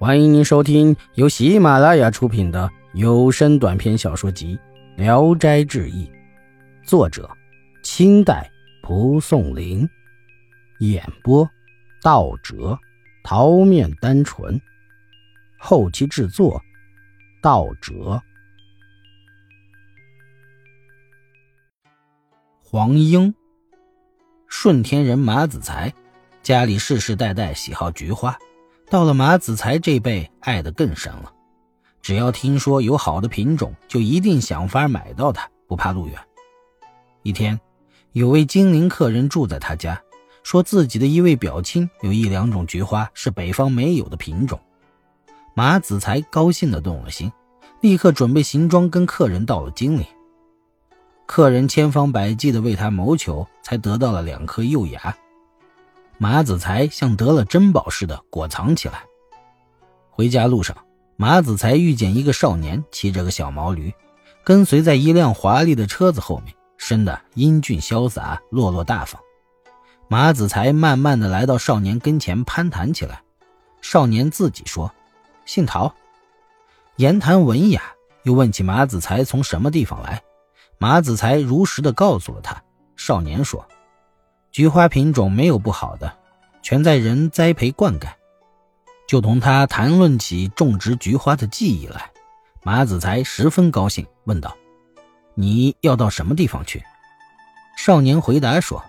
[0.00, 4.56] 欢迎您收听由喜马拉雅出品的有声短篇小说集
[4.96, 6.06] 《聊斋志异》，
[6.84, 7.28] 作者：
[7.82, 8.48] 清代
[8.80, 9.90] 蒲松龄，
[10.78, 11.50] 演播：
[12.00, 12.78] 道哲、
[13.24, 14.60] 桃面单纯，
[15.58, 16.62] 后期制作：
[17.42, 18.22] 道哲。
[22.62, 23.34] 黄英，
[24.46, 25.92] 顺天人马子才，
[26.40, 28.38] 家里世世代代喜好菊花。
[28.90, 31.32] 到了马子才这辈，爱得更深了。
[32.00, 36.16] 只要听说有好的品种，就一定想法买到它，不怕路远。
[37.22, 37.60] 一天，
[38.12, 40.00] 有位精灵客人住在他家，
[40.42, 44.58] 说自己的一位表亲有一两种菊花是北方没有的品种。
[45.52, 47.30] 马子才高兴地动了心，
[47.82, 50.06] 立刻准备行装跟客人到了京里。
[51.26, 55.14] 客人千方百计地为他谋求，才得到了两颗幼芽。
[56.20, 59.04] 马子才像得了珍宝似的裹藏起来。
[60.10, 60.76] 回家路上，
[61.16, 63.94] 马子才遇见一个少年骑着个小毛驴，
[64.42, 69.20] 跟随在一辆华丽的车子后面，生得英俊潇洒、落落大方。
[70.08, 73.22] 马子才慢慢的来到少年跟前攀谈起来。
[73.80, 74.92] 少年自己说
[75.46, 75.94] ：“姓陶。”
[76.96, 77.80] 言谈文雅，
[78.24, 80.20] 又问起马子才从什么地方来。
[80.78, 82.60] 马子才如实的告诉了他。
[82.96, 83.64] 少年说。
[84.58, 86.12] 菊花品种没有不好的，
[86.62, 88.08] 全在人栽培灌溉。
[89.06, 92.10] 就同他谈论起种植菊花的技艺来，
[92.64, 94.56] 马子才十分高兴，问道
[95.36, 96.82] ：“你要到什么地方去？”
[97.78, 98.84] 少年回答说：“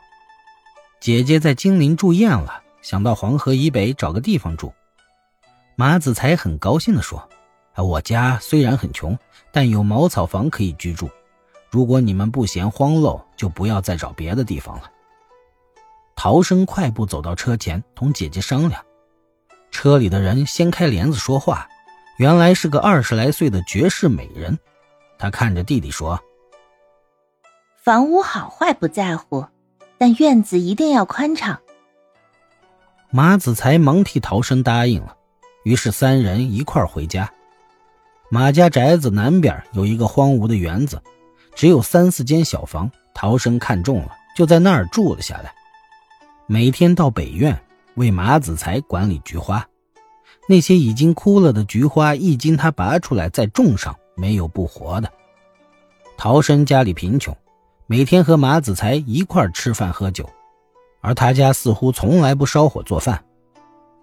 [0.99, 4.73] 姐姐在金陵住院了，想到黄河以北找个地方住。”
[5.77, 7.29] 马子才很高兴地说
[7.77, 9.15] ：“我家虽然很穷，
[9.51, 11.07] 但有茅草房可以居住。
[11.69, 14.89] 如果你们不嫌荒陋，就不要再找别的地方了。”
[16.21, 18.83] 逃生快步走到车前，同姐姐商量。
[19.71, 21.65] 车里的人掀开帘子说话，
[22.17, 24.59] 原来是个二十来岁的绝世美人。
[25.17, 26.19] 他看着弟弟说
[27.81, 29.45] ：“房屋好坏不在乎，
[29.97, 31.57] 但院子一定要宽敞。”
[33.11, 35.15] 马子才忙替陶生答应了。
[35.63, 37.31] 于是三人一块回家。
[38.29, 41.01] 马家宅子南边有一个荒芜的园子，
[41.55, 42.91] 只有三四间小房。
[43.13, 45.55] 陶生看中了，就在那儿住了下来。
[46.51, 47.61] 每天到北院
[47.93, 49.63] 为马子才管理菊花，
[50.47, 55.13] 那些已经枯了的菊花一经他拔出来再种上，没有不活的。
[56.17, 57.37] 陶生家里贫穷，
[57.85, 60.27] 每天和马子才一块吃饭喝酒，
[61.01, 63.23] 而他家似乎从来不烧火做饭。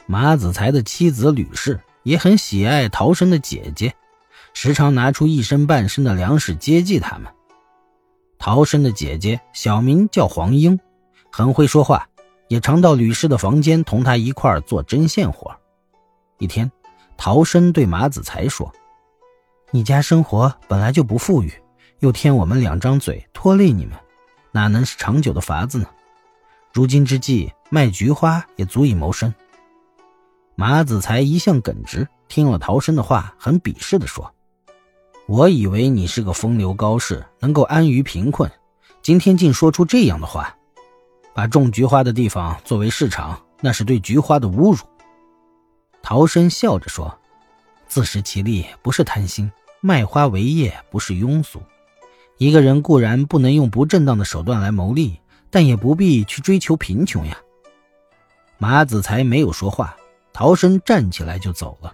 [0.06, 3.92] 马子才的妻子吕氏也很喜爱陶生的姐姐，
[4.54, 7.26] 时常拿出一身半身的粮食接济他们。
[8.38, 10.78] 陶生的姐姐小名叫黄英，
[11.32, 12.08] 很会说话。
[12.48, 15.54] 也常到吕氏的房间同他一块做针线活。
[16.38, 16.70] 一天，
[17.16, 18.72] 陶生对马子才说
[19.72, 21.52] ：“你家生活本来就不富裕，
[22.00, 23.96] 又添我们两张嘴拖累你们，
[24.52, 25.86] 哪能是长久的法子呢？
[26.72, 29.34] 如今之计，卖菊花也足以谋生。”
[30.54, 34.32] 马子才一向耿直，听了陶生的话，很鄙视地说
[35.26, 38.50] ：“我以为你是个风流高士，能够安于贫困，
[39.02, 40.56] 今天竟说出这样的话。”
[41.36, 44.78] 把种菊花的地方作为市场，那是对菊花的侮辱。
[46.02, 47.14] 陶生笑着说
[47.86, 49.52] ：“自食其力不是贪心，
[49.82, 51.60] 卖花为业不是庸俗。
[52.38, 55.20] 一个人固然不能用不正当的手段来谋利，
[55.50, 57.36] 但也不必去追求贫穷呀。”
[58.56, 59.94] 马子才没有说话，
[60.32, 61.92] 陶生站起来就走了。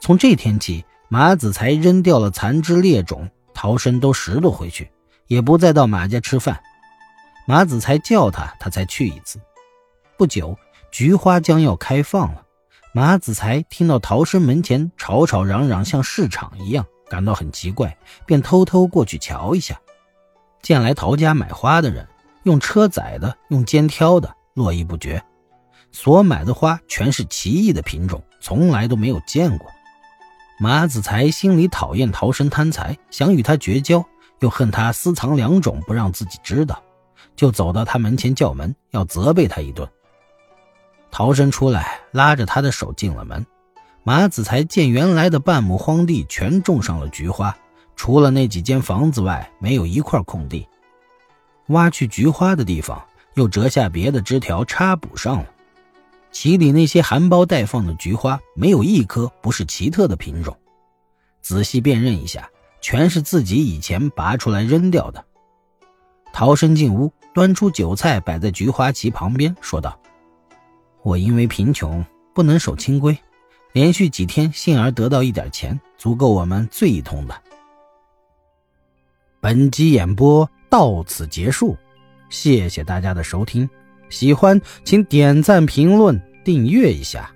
[0.00, 4.90] 从这天起，马子才扔掉了残枝劣种，陶生都拾掇回去，
[5.28, 6.60] 也不再到马家吃饭。
[7.48, 9.40] 马子才叫他，他才去一次。
[10.18, 10.54] 不久，
[10.90, 12.42] 菊花将要开放了。
[12.92, 19.80] 马子才听到陶生门前吵吵嚷嚷，像市场一样，感到很奇怪，便偷偷过去瞧一下。
[20.60, 22.06] 见来陶家买花的人，
[22.42, 25.24] 用车载的，用肩挑的，络绎不绝。
[25.90, 29.70] 所买的花全是奇异的品种，从来都没有见过。
[30.60, 34.04] 马子才心里讨厌陶生贪财，想与他绝交，
[34.40, 36.82] 又恨他私藏良种，不让自己知道。
[37.36, 39.88] 就走到他门前叫门，要责备他一顿。
[41.10, 43.44] 逃生出来，拉着他的手进了门。
[44.04, 47.56] 马子才见原来的半亩荒地全种上了菊花，
[47.96, 50.66] 除了那几间房子外，没有一块空地。
[51.68, 53.04] 挖去菊花的地方，
[53.34, 55.46] 又折下别的枝条插补上了。
[56.30, 60.56] 其里那些含苞待放的菊花，没有一棵不是奇特的品种。
[61.42, 62.48] 仔细辨认一下，
[62.80, 65.24] 全是自己以前拔出来扔掉的。
[66.38, 67.12] 逃生进屋。
[67.34, 69.98] 端出酒菜摆在菊花旗旁边，说道
[71.02, 73.18] ：“我因为贫穷不能守清规，
[73.72, 77.34] 连续几天，幸而得到一点钱，足够我们醉一通的。
[79.40, 81.76] 本集演播到此结束，
[82.28, 83.68] 谢谢大家的收听。
[84.08, 87.28] 喜欢请点赞、评论、订阅一下。